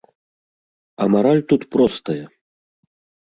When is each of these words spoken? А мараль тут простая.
А 1.03 1.07
мараль 1.15 1.43
тут 1.53 1.61
простая. 1.75 2.25